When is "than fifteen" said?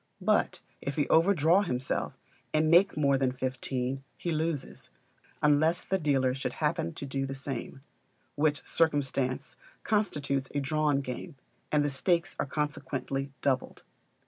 3.19-4.03